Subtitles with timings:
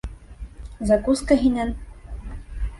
[0.93, 1.77] Закуска һинән.